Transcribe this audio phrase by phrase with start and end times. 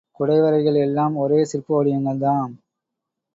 [0.19, 2.53] குடை வரைகள் எல்லாம் ஒரே சிற்ப வடிவங்கள் தாம்.